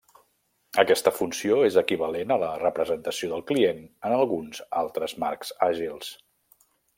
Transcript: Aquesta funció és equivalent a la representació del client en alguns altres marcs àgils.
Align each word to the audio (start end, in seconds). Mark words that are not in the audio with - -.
Aquesta 0.83 1.11
funció 1.17 1.59
és 1.65 1.77
equivalent 1.81 2.33
a 2.35 2.37
la 2.45 2.49
representació 2.63 3.29
del 3.35 3.45
client 3.53 3.83
en 4.09 4.17
alguns 4.17 4.63
altres 4.83 5.15
marcs 5.27 5.55
àgils. 5.71 6.11